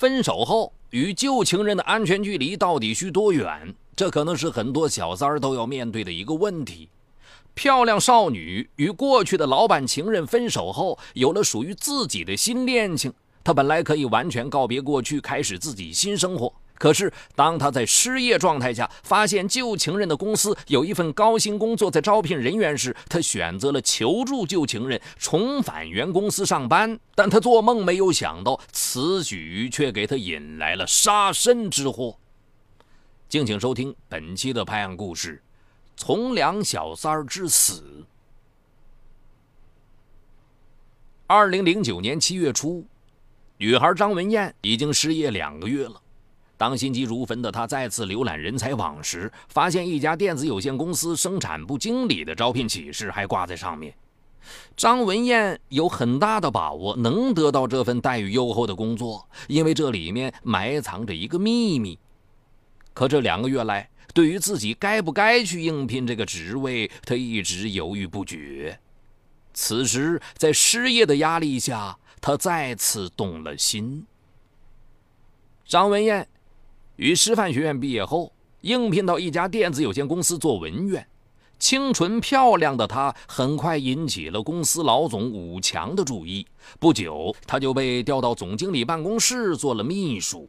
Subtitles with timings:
[0.00, 3.74] 分手后与旧情人的安全距离到底需多远？
[3.94, 6.88] 这可能是很多小三儿都要面对的一个问题。
[7.52, 13.12] 漂亮少女与过去的老板情人分手后，有了属于自己的新恋情。
[13.44, 16.50] 她本来可以完全告别过去，开始自己新生活。
[16.80, 26.98] 可是，当他在失业状态下，发现旧情人的公司有一份高薪工作在招聘人员时，他选择了求助旧情人，重返原公司上班。
[27.14, 32.16] 但他做梦没有想到，此举却给他引来了杀身之祸。
[33.28, 35.42] 敬请收听本期的拍案故事。
[35.96, 38.06] 从良小三儿之死。
[41.26, 42.86] 二零零九年七月初，
[43.58, 46.00] 女孩张文艳已经失业两个月了。
[46.60, 53.94] 当心急如焚的他再次浏览人才网时，发现一家电子有限公司生产部经理的招聘启事还挂在上面。
[54.76, 61.98] 张文艳有很大的把握能得到这份待遇优厚的工作，因为这里面埋藏着一个秘密。
[62.92, 68.78] 可这两个月来，对于自己该不该去应聘这个职位，他一直犹豫不决。
[69.54, 74.06] 此时，在失业的压力下，他再次动了心。
[75.64, 76.28] 张文艳
[77.00, 81.06] 于师范学院毕业后，应聘到一家电子有限公司做文员。
[81.58, 86.46] 清纯漂亮的她，很快引起了公司老总武强的注意。
[86.78, 90.46] 不久，她就被调到总经理办公室做了秘书。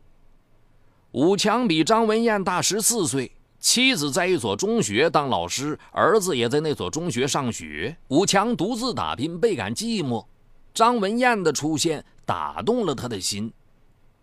[1.12, 3.32] 武强比张文艳大十四岁。
[3.62, 7.96] 妻子在一所中学当老师，儿子也在那所中学上学。
[8.10, 10.26] 武强独自打拼，倍感寂寞。
[10.74, 13.54] 张文艳的出现打动了他的心。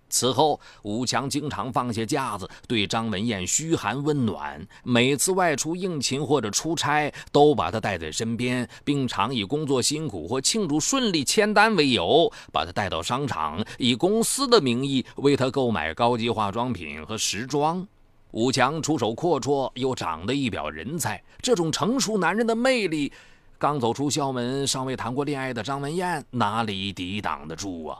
[0.08, 4.66] 此后，武强经常放下架子，对张文艳嘘寒问暖。
[4.82, 17.86] 每次外出应勤或者出差，都把她带在身边，并常以工作辛苦或庆祝顺利签单为由，把她带到商场，以公司的名义为她购买高级化妆品和时装。
[18.32, 23.10] 武强出手阔绰，又长得一表人才，这种成熟男人的魅力，
[23.58, 27.98] 刚走出校门、尚未谈过恋爱的张文艳哪里抵挡得住啊？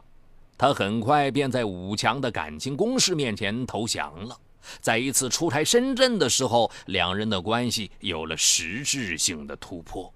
[0.58, 4.36] 他很快便在武强的感情攻势面前投降了。
[4.80, 10.12] 在一次出差深圳的时候，两人的关系有了实质性的突破。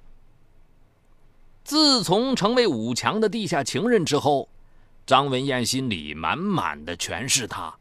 [1.64, 4.48] 自从成为武强的地下情人之后，
[5.06, 7.72] 张文艳心里满满的全是他。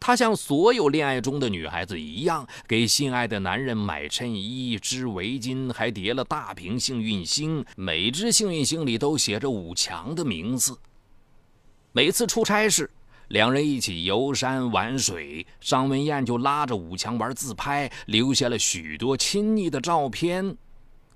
[0.00, 10.76] 她像所有恋爱中的女孩子一样，给心爱的男人买衬衣、织围巾，还叠了大瓶幸运星，每只幸运星里都写着武强的名字。
[11.98, 12.88] 每次出差时，
[13.26, 20.56] 两人一起游山玩水，张文艳就拉着武强玩自拍，留下了许多亲昵的照片。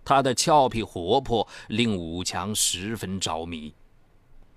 [0.05, 3.73] 她的俏皮活泼令武强十分着迷。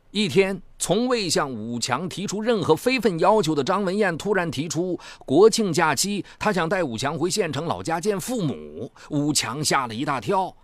[0.10, 8.92] 一天，从未向武强提出任何非分要求的张文艳突然提出国庆假期，她想带武强回县城老家见父母。
[9.12, 10.58] 武强吓了一大跳：“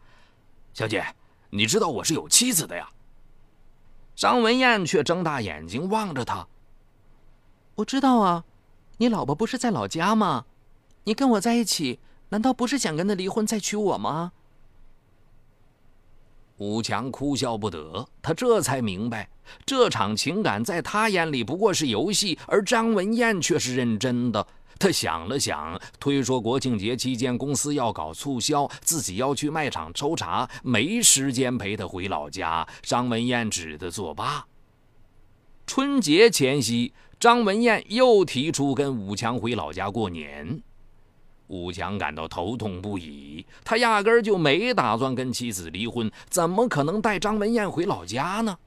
[0.74, 1.06] 小姐，
[1.52, 2.90] 你知道我是有妻子的呀？”
[4.22, 6.48] 张文艳却睁大眼睛望着他
[7.74, 8.46] ：“我知道啊，
[8.98, 10.46] 你老婆不是在老家吗？
[11.06, 12.00] 你跟我在一起，
[12.30, 14.34] 难道不是想跟她离婚再娶我吗？”
[16.58, 19.28] 武强哭笑不得，他这才明白，
[19.66, 24.46] 这场情感在他眼里不过是游戏，而张文艳却是认真的。
[24.82, 32.68] 他想了想，推说国庆节期间公司要搞促销，自己要去卖场抽查，没时间陪他回老家。
[32.82, 34.48] 张文艳只得作罢。
[35.68, 40.64] 春节前夕，张文艳又提出跟武强回老家过年。
[41.46, 48.58] 武强感到头痛不已，他压根儿就没打算跟妻子离婚，怎么可能带张文艳回老家呢？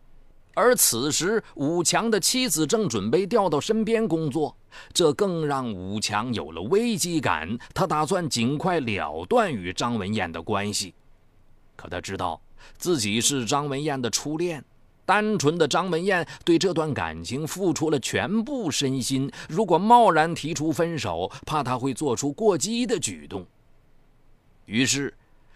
[0.54, 4.56] 而此时，武强的妻子正准备调到身边工作，
[4.92, 7.58] 这更让武强有了危机感。
[7.74, 10.94] 他打算尽快了断与张文艳的关系，
[11.74, 12.40] 可他知道
[12.78, 14.64] 自己是张文艳的初恋。
[15.06, 23.46] 单纯的张文艳对这段感情付出了全部身心，如果贸然提出分手，怕他会做出过激的举动。
[24.64, 25.12] 于是，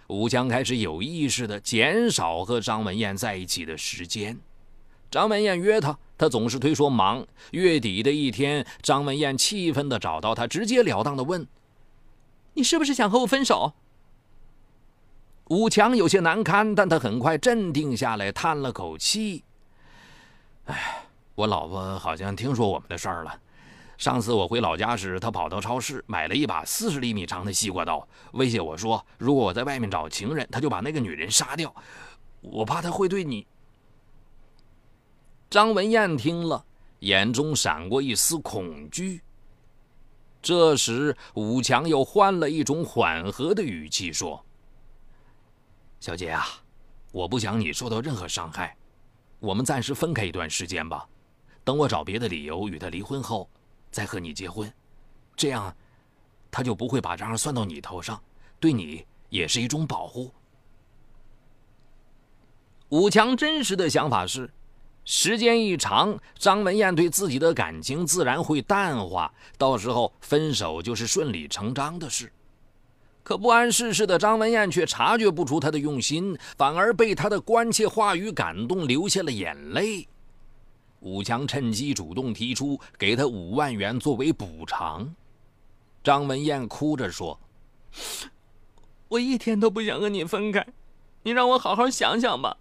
[0.09, 4.39] 武强开始有意识地减少和张文艳在一起的时间。
[5.11, 7.27] 张文艳约他，他总是推说忙。
[7.53, 11.47] 月底的一天，张文艳气愤地找到他，直截了当地问
[12.53, 13.73] ：“你是不是想和我分手？”
[15.49, 19.45] 武强有些难堪，但他很快镇定下来，叹了口气
[20.67, 23.41] ：“哎，我老婆好像听说我们的事儿了。
[23.97, 31.75] 上次我回老家时，她跑到超市买了一把四十厘米长的西瓜刀，威胁我说，如果我在外面找情人，她就把那个女人杀掉。
[32.43, 33.47] 我怕她会对你。”
[35.51, 36.63] 张文艳听了，
[37.01, 39.23] 眼中闪过一丝恐惧。
[40.43, 44.45] 这时，武强又换了一种缓和的语气说
[46.01, 46.45] ：“小姐啊，
[47.13, 48.77] 我不想你受到任何伤害，
[49.41, 51.09] 我们暂时分开一段时间吧。
[51.65, 53.49] 等我找别的理由与他离婚后，
[53.91, 54.71] 再和你结婚，
[55.35, 55.75] 这样
[56.51, 58.23] 他就不会把账算到你头上，
[58.61, 60.31] 对你也是一种保护。”
[62.91, 64.51] 武强真实的想法是。
[65.11, 72.31] 时间一长，张文艳对自己的感情自然会淡化，到时候分手就是顺理成章的事。
[73.23, 80.07] 可不谙世事的张文艳却察觉不出他的用心，反而被他的关切话语感动，流下了眼泪。
[81.01, 85.15] 武强趁机主动提出给他五万元作为补偿。
[86.05, 87.41] 张文艳哭着说
[89.09, 90.67] ：“我一天都不想和你分开，
[91.23, 92.59] 你让我好好想想吧。”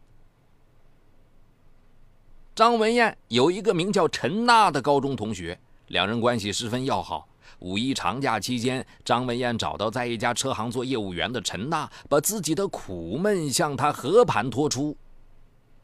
[2.58, 5.60] 张文艳有一个名叫陈娜的高中同学，
[5.90, 7.28] 两人关系十分要好。
[7.60, 14.98] 五一长假期间，张文艳找到在一家车行做业务员的陈娜，把自己的苦闷向她和盘托出。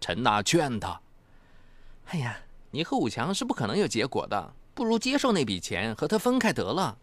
[0.02, 1.00] 陈娜劝她
[2.10, 2.40] ：“哎呀，
[2.72, 6.98] 你和武强是不可能有结果的，不如接受那笔钱，和他分开得了。”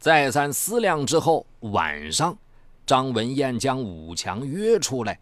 [0.00, 2.36] 再三思量之后，晚上，
[2.84, 5.20] 张文艳将武强约出来，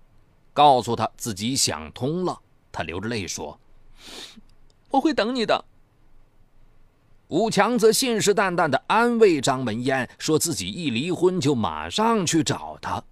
[0.55, 2.40] 告诉他自己想通了。
[2.75, 3.56] 他流着泪说
[4.91, 5.65] ：“我会等你的。”
[7.29, 13.03] 武强则信誓旦旦地安慰张文艳，说自己一离婚就马上去找她。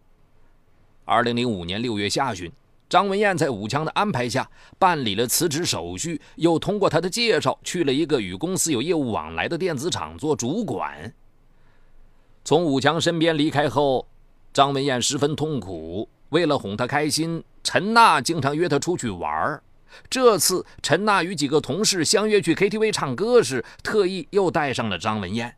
[1.05, 2.51] 二零零五年六月下旬，
[2.89, 11.15] 张文艳在武强的安排下办理了辞职手续，又通过他的介绍去了一个与公司有业务往来的电子厂做主管。
[12.45, 14.07] 从武强身边离开后，
[14.53, 16.09] 张文艳十分痛苦。
[16.31, 19.63] 为了哄他开心，陈娜经常约他出去玩。
[20.09, 25.55] 这次，陈娜与几个同事相约去 KTV 唱歌时，特意又带上了张文艳。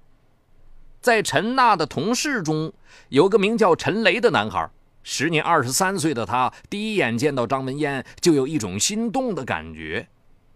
[1.01, 2.73] 在陈娜的同事中，
[3.11, 4.71] 有个名叫陈雷的男孩。
[5.03, 10.09] 时年二十三岁的他，第一眼见到张文艳就有一种心动的感觉。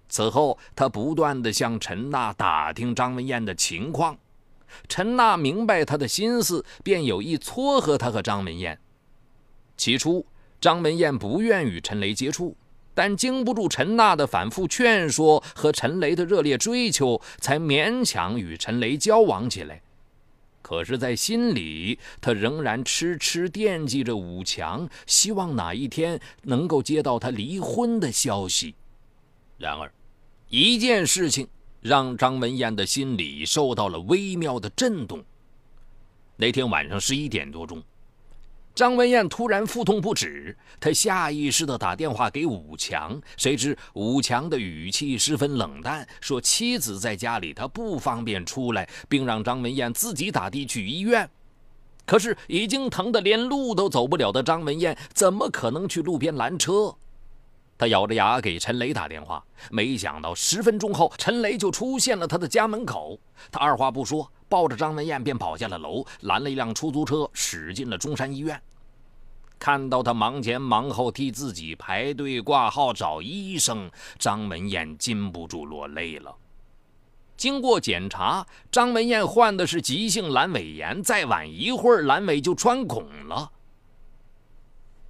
[0.09, 4.17] 此后，他不断地向陈娜打听张文艳的情况。
[4.89, 8.81] 陈娜明白他的心思，便有意撮合他和张文艳。
[9.77, 10.27] 起初，
[10.61, 12.57] 张文艳不愿与陈雷接触，
[12.95, 19.81] 但经不住陈娜的反复劝说和陈雷的热烈追求，才勉强与陈雷交往起来。
[20.61, 28.75] 可是，在心里，他仍然痴痴惦记着武强，希望哪一天能够接到他离婚的消息。
[29.57, 29.91] 然而，
[30.49, 31.49] 一件事情
[31.81, 35.25] 让张文艳的心里受到了微妙的震动。
[36.37, 37.83] 那天晚上十一点多钟。
[38.79, 51.29] 张文艳突然腹痛不止，她下意识地打电话给武强，谁知武强的语气十分冷淡，说妻子在家里，他不方便出来，并让张文艳自己打的去医院。
[52.07, 56.95] 可是已经疼得连路都走不了的张文艳，怎么可能去路边拦车？
[57.77, 63.19] 他咬着牙给陈雷打电话，没想到十分钟后，陈雷就出现了他的家门口。
[63.51, 68.61] 他二话不说，抱着张文艳便跑下了楼，拦了一辆出租车，驶进了中山医院。
[69.59, 76.35] 看到他忙前忙后替自己排队挂号找医生，张文艳禁不住落泪了。
[77.37, 83.51] 经过检查，张文艳患的是急性阑尾炎，再晚一会儿阑尾就穿孔了。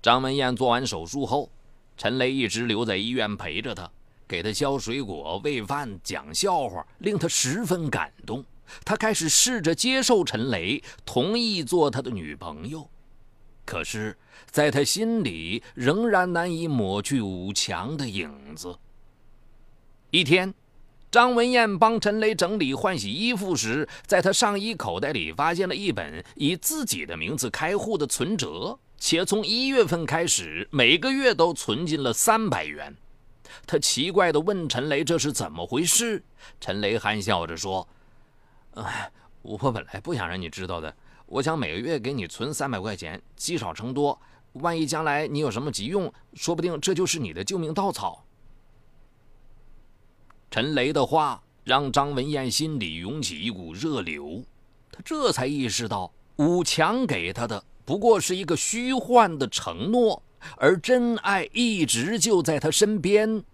[0.03, 1.51] 张文艳做完手术后，
[1.97, 3.91] 陈雷一直留在医院陪着她，
[4.27, 8.45] 给她削水果、喂饭、讲笑话，令她十分感动。
[8.85, 12.89] 他开始试着接受陈雷，同意做他的女朋友。
[13.65, 14.17] 可是，
[14.51, 18.79] 在他心里仍然难以抹去武强的影子。
[20.11, 20.55] 一天，
[21.11, 32.97] 张文艳帮陈雷整理换洗衣服时，在他上衣口袋里发现了一本以自己的名字开户的存折，且从一月份开始每个月都存进了三百元。
[33.67, 36.23] 他奇怪地问陈雷：“这是怎么回事？”
[36.61, 37.87] 陈雷憨笑着说
[38.83, 39.11] ：“哎，
[39.43, 40.95] 我本来不想让你知道的。”
[41.31, 44.19] 我想每个月给你存三百块钱，积少成多，
[44.55, 48.25] 万一将来你有什么急用，说不定这就是你的救命稻草。
[50.51, 54.43] 陈雷的话让张文艳心里涌起一股热流，
[54.91, 60.23] 她这才意识到武强给她的不过是一个虚幻的承诺，
[60.57, 63.45] 而真爱一直就在她身边。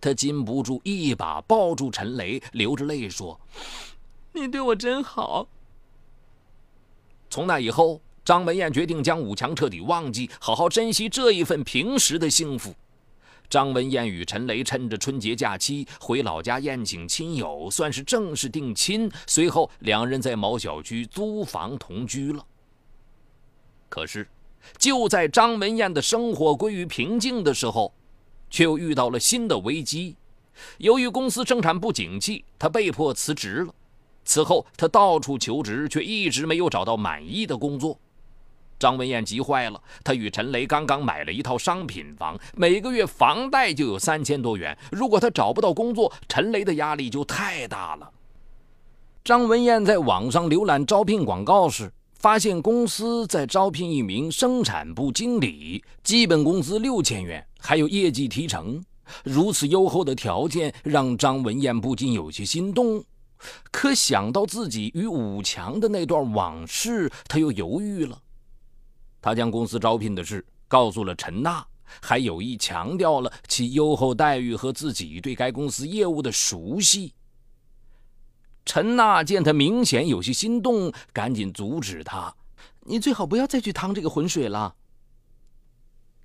[0.00, 3.40] 她禁不住一把抱住陈雷，流着泪说
[4.32, 5.48] ：“你对我真好。”
[7.30, 12.74] 从那以后，张文艳决定将武强彻底忘记，好好珍惜这一份平时的幸福。
[13.48, 19.10] 张文艳与陈雷趁着春节假期回老家宴请亲友，算是正式定亲。
[19.26, 22.46] 随后，两人在某小区租房同居了。
[23.88, 24.28] 可是，
[24.78, 27.92] 就在张文艳的生活归于平静的时候，
[28.50, 30.14] 却又遇到了新的危机。
[30.78, 33.74] 由于公司生产不景气，他被迫辞职了。
[34.24, 37.98] 此后，他到处求职，却一直没有找到满意的工作。
[38.78, 44.76] 张文艳急坏了，她与陈雷刚刚买了一套商品房，每个月房贷就有三千多元。
[44.90, 48.10] 如果她找不到工作，陈雷的压力就太大了。
[49.22, 58.82] 张文艳在网上浏览招聘广告时，发现公司在招聘一名生产部经理，基本工资六千元，还有业绩提成。
[59.24, 63.04] 如此优厚的条件让张文艳不禁有些心动，
[63.70, 68.20] 可想到自己与武强的那段往事，她又犹豫了。
[69.22, 71.66] 他将公司招聘的事告诉了陈娜，
[72.00, 77.12] 还有意强调了其优厚待遇和自己对该公司业务的熟悉。
[78.64, 82.34] 陈娜见他明显有些心动，赶紧阻止他
[82.86, 84.74] ：“你最好不要再去趟这个浑水了。”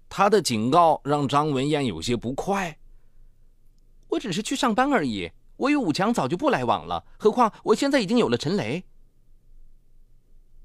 [0.07, 2.77] 他的警告让张文艳有些不快。
[4.07, 8.83] “我只是去上班而已，我与武强早就不来往了，何况我现在已经有了陈雷。”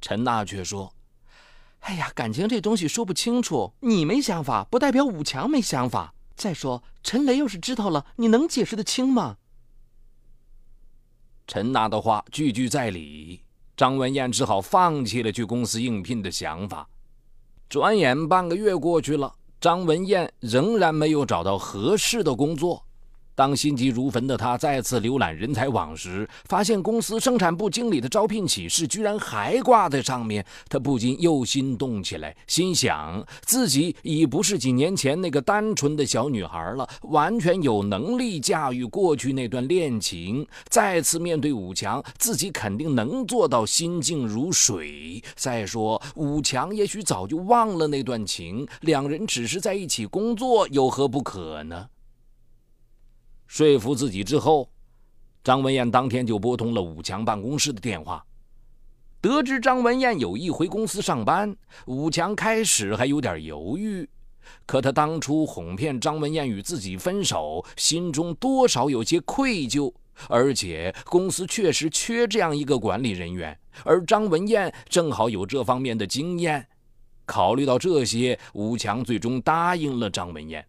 [0.01, 0.93] 陈娜却说。
[1.81, 3.73] 哎呀，感情这东西说不清楚。
[3.81, 6.13] 你没想法，不代表武强没想法。
[6.37, 9.39] 再说，陈雷要是知道了，你能解释得清吗？
[11.47, 13.45] 陈娜的话句句在理，
[13.79, 16.87] 张文艳只好放弃了去公司应聘的想法。
[17.67, 22.85] 转眼半个月过去了，张文艳仍然没有找到合适的工作。
[23.41, 40.47] 当心急如焚的他再次浏览人才网时，发现公司生产部经理的招聘启事居然还挂在上面，他不禁又心动起来，心想自己已不是几年前那个单纯的小女孩了，完全有能力驾驭过去那段恋情。
[40.69, 45.25] 再次面对武强，自己肯定能做到心静如水。
[45.35, 51.87] 再说，武强也许早就忘了那段情，两人只是在一起工作，有何不可呢？
[53.51, 54.71] 说服自己之后，
[55.43, 58.25] 张文艳当天就拨通了武强办公室的电话。
[59.21, 64.09] 得知张文艳有意回公司上班，武强开始还有点犹豫。
[64.67, 69.93] 可他当初哄骗张文艳与自己分手，心中多少有些愧疚。
[70.29, 76.65] 而且公司确实缺这样一个管理人员，而张文艳正好有这方面的经验。
[77.27, 80.65] 考虑到这些，武强最终答应了张文艳。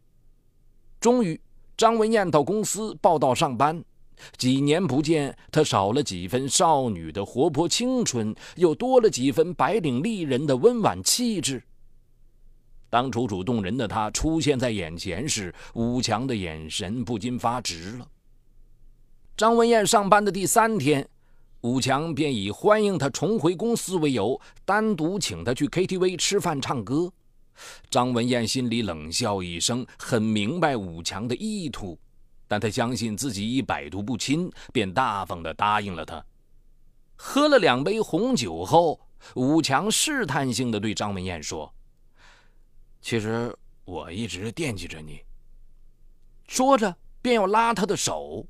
[0.99, 1.39] 终于。
[1.81, 3.83] 张文艳到公司报道上班，
[4.37, 11.63] 几年不见，她少了几分少女的活泼青春，又多了几分白领丽人的温婉气质。
[12.87, 18.07] 当楚楚动人的她出现在眼前时，武强的眼神不禁发直了。
[19.35, 21.09] 张文艳上班的第三天，
[21.61, 27.11] 武强便以欢迎她重回公司为由，单独请她去 KTV 吃饭唱歌。
[27.89, 31.99] 张文艳心里冷笑一声，很明白武强的意图，
[32.47, 36.23] 但他相信自己已百毒不侵，便大方地答应了他。
[37.15, 38.99] 喝了两杯红酒后，
[39.35, 41.71] 武强试探性地对张文艳说
[42.99, 45.21] ：“其实我一直惦记着你。”
[46.47, 48.47] 说着便要拉他的手，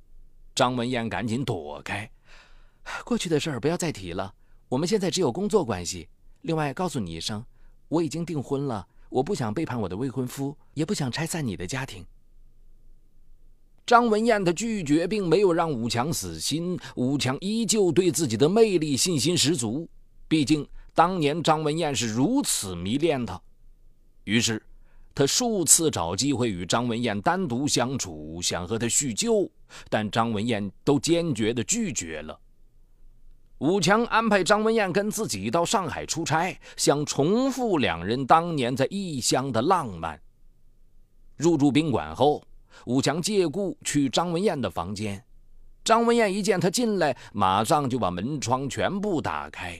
[0.56, 2.10] 张文艳赶紧躲开
[3.04, 4.34] ：“过去的事儿不要再提了，
[4.70, 6.08] 我们现在只有工作关系。
[6.42, 7.46] 另外，告诉你一声，
[7.90, 12.04] 我已经订婚了。”我不想背叛我的未婚夫，也不想拆散你的家庭。
[13.86, 19.88] 张文艳的拒绝并没有让武强死心，武强依旧对自己的魅力信心十足。
[20.30, 20.66] 毕竟
[20.96, 23.42] 当年张文艳是如此迷恋他，
[24.24, 24.64] 于是
[25.14, 29.52] 他数次找机会与张文艳单独相处，想和她叙旧，
[29.90, 32.40] 但张文艳都坚决的拒绝了。
[33.62, 40.20] 武强安排张文艳跟自己到上海出差，想重复两人当年在异乡的浪漫。
[41.38, 42.44] 入住宾馆后，
[42.88, 45.24] 武强借故去张文艳的房间。
[45.84, 49.80] 张文艳一见他进来，马上就把门窗全部打开。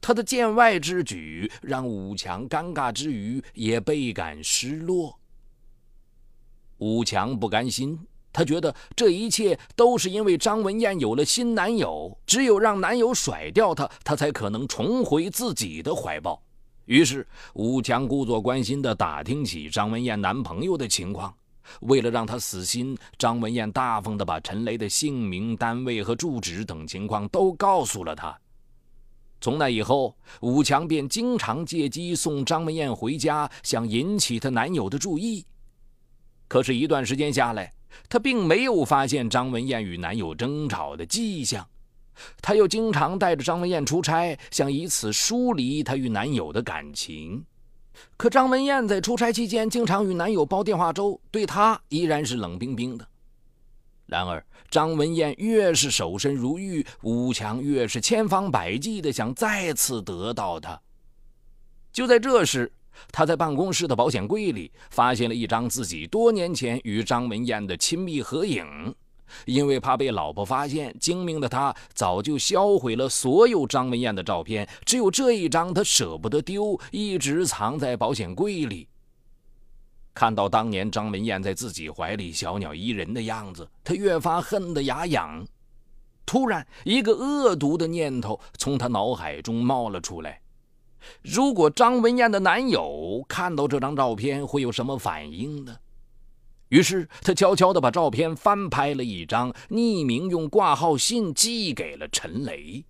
[0.00, 5.18] 他的见外之举让武强尴尬之余，也倍感失落。
[6.78, 7.98] 武强不甘心。
[8.32, 16.40] 他觉得这一切都是因为张文艳有了新男友，只有让男友甩掉她，她才可能重回自己的怀抱。
[16.86, 21.32] 于是，武强故作关心地打听起张文艳男朋友的情况。
[21.82, 28.36] 为了让他死心，张文艳大方地把陈雷的姓名、单位和住址等情况都告诉了他。
[29.40, 35.46] 从那以后，武强便经常借机送张文艳回家，想引起她男友的注意。
[36.48, 37.72] 可是，一段时间下来，
[38.08, 41.66] 她并没有发现张文艳与男友争吵的迹象。
[42.42, 47.44] 她又经常带着张文艳出差，想以此疏离她与男友的感情。
[48.16, 53.06] 可张文艳在出差期间，经常与男友煲电话粥，对她依然是冷冰冰的。
[54.06, 60.80] 然而，张文艳越是守身如玉，武强越是千方百计的想再次得到她。
[61.92, 62.72] 就在这时，
[63.12, 68.94] 他在办公室的保险柜里发现了一张自己多年前与张文艳的亲密合影。
[69.46, 78.88] 因为怕被老婆发现，精明的他早就销毁了所有张文艳的照片，只有这一张他舍不得丢，一直藏在保险柜里。
[80.12, 85.46] 看到当年张文艳在自己怀里小鸟依人的样子，他越发恨得牙痒。
[86.26, 90.39] 突然，一个恶毒的念头从他脑海中冒了出来：
[91.22, 95.76] 如果张文艳的男友看到这张照片，会有什么反应呢？
[96.68, 102.84] 于是，他悄悄地把照片翻拍了一张，匿名用挂号信寄给了陈雷。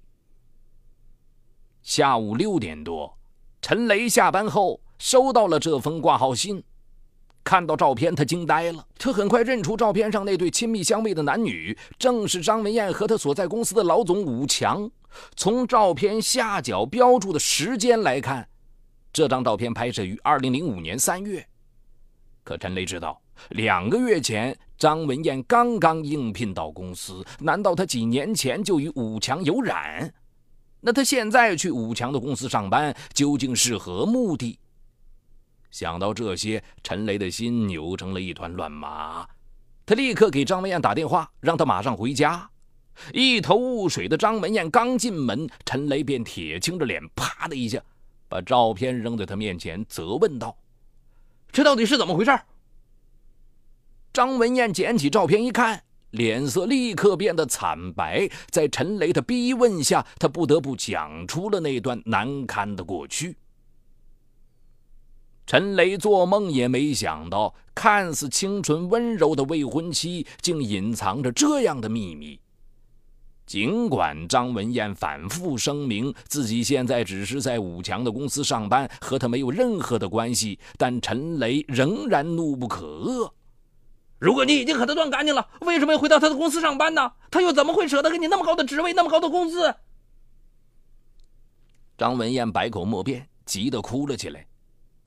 [1.82, 3.18] 下午六点多，
[3.62, 6.62] 陈雷下班后收到了这封挂号信。
[7.42, 8.86] 看到照片，他惊呆了。
[8.98, 14.90] 他很快认出照片上那对亲密相偎的男女，正是张文艳和他所在公司的老总武强。
[15.34, 18.48] 从照片下角标注的时间来看，
[19.12, 21.44] 这张照片拍摄于二零零五年三月。
[22.44, 30.12] 可陈雷知道，两个月前张文艳刚刚应聘到公司，难道他几年前就与武强有染？
[30.80, 34.59] 那他现在去武强的公司上班，究竟是何目的？
[35.70, 39.26] 想到这些，陈雷的心扭成了一团乱麻。
[39.86, 42.50] 他立刻给张文艳打电话，让他马上回家。
[43.12, 47.82] 一头雾水的张文艳刚进门，陈雷便铁青着脸，啪的一下
[48.28, 50.56] 把照片扔在他面前，责问道
[51.50, 52.38] ：“这到底是怎么回事？”
[54.12, 58.28] 张文艳捡起照片一看，脸色立刻变得惨白。
[58.50, 63.36] 在陈雷的逼问下，他不得不讲出了那段难堪的过去。
[65.50, 72.38] 陈雷做梦也没想到，看似清纯温柔的未婚妻，竟隐藏着这样的秘密。
[73.46, 83.32] 尽管张文艳反复声明自己现在只是在武强的公司上班，和他没有任何的关系，但陈雷仍然怒不可遏。
[84.20, 87.10] 如果你已经和他断干净了，为什么要回到他的公司上班呢？
[87.28, 89.74] 他又怎么会舍得给你那么高的职位、那么高的工资？
[91.98, 94.46] 张文艳百口莫辩，急得哭了起来。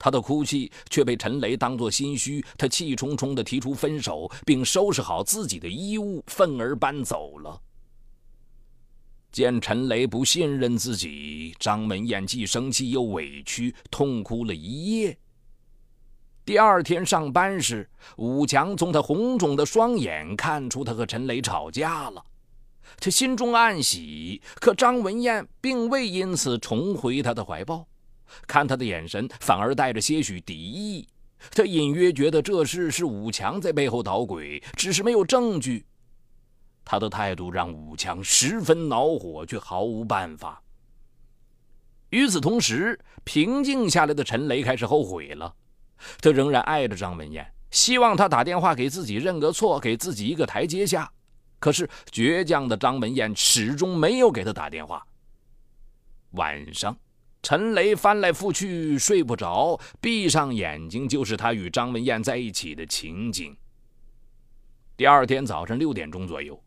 [0.04, 7.58] 他的哭泣却被陈雷当作心虚，他气冲冲地提出分手，并收拾好自己的衣物，愤而搬走了。
[9.32, 15.16] 见陈雷不信任自己，张文艳既生气又委屈，痛哭了一夜。
[16.44, 17.88] 第二天上班时，
[18.18, 22.22] 武强从他红肿的双眼看出他和陈雷吵架了，
[23.00, 27.86] 他心中暗喜，可张文艳并未因此重回他的怀抱。
[28.46, 31.06] 看他的眼神，反而带着些许敌意。
[31.50, 35.84] 他隐约觉得这事是武强在背后捣鬼，只是没有证据。
[36.84, 40.62] 他的态度让武强十分恼火，却毫无办法。
[42.10, 45.54] 与此同时，平静下来的陈雷开始后悔了。
[46.20, 51.10] 他仍然爱着张文艳，希望他打电话给自己认个错，给自己一个台阶下。
[51.58, 55.06] 可是倔强的张文艳始终没有给他打电话。
[56.32, 56.96] 晚上。
[57.44, 63.54] 陈雷翻来覆去睡不着，闭上眼睛就是他与张文艳在一起的情景。
[64.96, 66.58] 第二天早晨六点钟左右，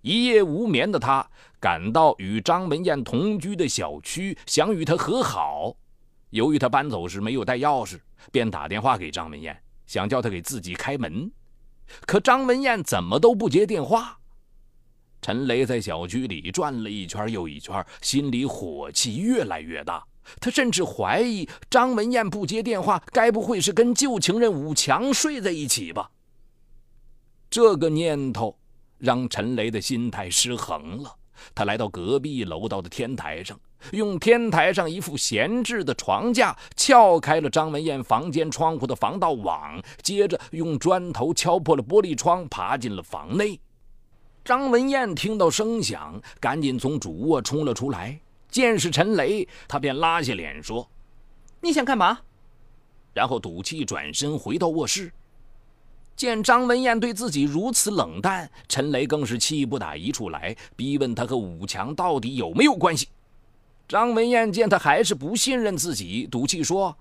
[0.00, 1.28] 一夜无眠的他
[1.60, 5.76] 赶到与张文艳同居的小区，想与她和好。
[6.30, 8.00] 由于他搬走时没有带钥匙，
[8.32, 9.54] 便打电话给张文艳，
[9.86, 11.30] 想叫她给自己开门。
[12.06, 14.20] 可张文艳怎么都不接电话。
[15.20, 20.02] 陈雷在小区里转了一圈又一圈，心里火气越来越大。
[20.40, 26.10] 他甚至怀疑张文艳不接电话，该不会是跟旧情人武强睡在一起吧？
[27.50, 28.56] 这个念头
[28.98, 31.16] 让陈雷的心态失衡了。
[31.54, 33.58] 他来到隔壁楼道的天台上，
[33.90, 43.60] 用天台上一副闲置的床架撬开了张文艳房间窗户的防盗网，接着用砖头敲破了玻璃窗，爬进了房内。
[44.44, 48.20] 张文艳听到声响，赶紧从主卧冲了出来。
[48.54, 50.88] 见是陈雷，他便拉下脸说
[51.60, 52.20] ：“你想干嘛？”
[53.12, 55.10] 然后赌气转身回到卧室。
[56.14, 63.08] 见张文艳对自己如此冷淡，陈雷更是气不打一处来，逼问他和武强到底有没有关系。
[63.88, 66.96] 张文艳见他还是不信任自己，赌气说：“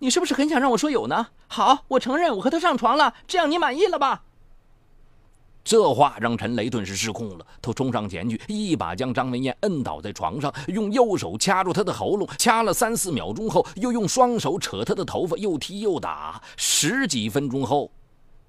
[0.00, 1.28] 你是不是很想让我说有呢？
[1.46, 4.24] 好，我承认我和他上床了，这样你满意了吧？
[5.64, 16.40] 这话让陈雷顿时失控了，他冲上前去，一把将张文艳摁倒在床上，用右手掐住她的喉咙，掐了三四秒钟后，又用双手扯她的头发，又踢又打。
[16.58, 17.90] 十几分钟后，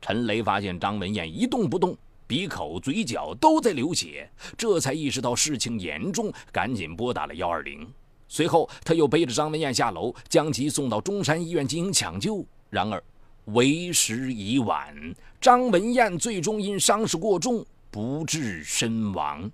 [0.01, 1.97] 陈雷发现张文艳一动不动，
[2.27, 7.87] 鼻口、嘴角都在流血，这才意识到事情严重，赶紧拨打了幺二零。
[8.27, 12.45] 随后，他又背着张文艳下楼，将其送到中山医院进行抢救。
[12.69, 13.01] 然而，
[13.45, 14.95] 为时已晚，
[15.39, 19.51] 张文艳最终因伤势过重不治身亡。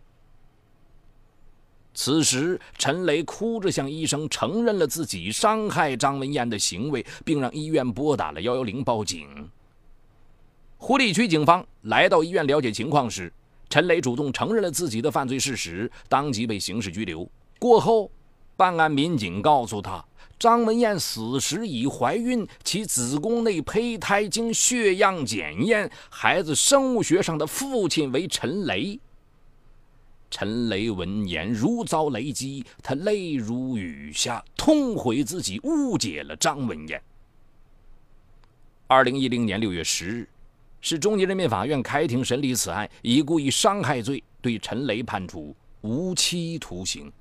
[1.94, 9.50] 此时，陈雷哭着向医生承认了自己伤害张文艳的行为，并让医院拨打了幺幺零报警。
[10.78, 13.32] 湖里区警方来到医院了解情况时，
[13.70, 17.30] 陈雷主动承认了自己的犯罪事实，当即被刑事拘留。
[17.60, 18.10] 过后，
[18.56, 20.04] 办案民警告诉他。
[20.42, 29.00] 张文艳死时已怀孕，其子宫内胚胎经血样检验，孩子生物学上的父亲为陈雷。
[30.32, 37.00] 陈雷闻言如遭雷击，他泪如雨下，痛悔自己误解了张文艳。
[38.88, 40.28] 二零一零年六月十日，
[40.82, 47.14] 市中级人民法院开庭审理此案，以故意伤害罪对陈雷判处无期徒刑。